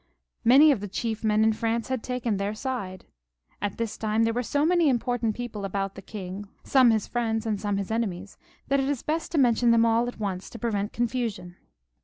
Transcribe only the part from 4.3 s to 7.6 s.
were so many im portant people about the king, some his friends